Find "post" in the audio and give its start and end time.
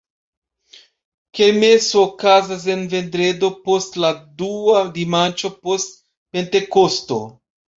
3.67-4.01, 5.69-5.97